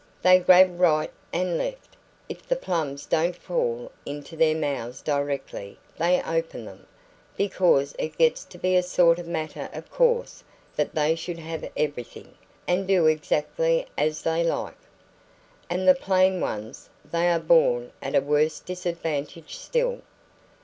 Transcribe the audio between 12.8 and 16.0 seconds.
do exactly as they like." "And the